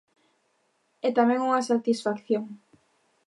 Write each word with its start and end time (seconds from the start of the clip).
E 1.07 1.09
tamén 1.17 1.39
unha 1.47 1.65
satisfacción. 1.71 2.45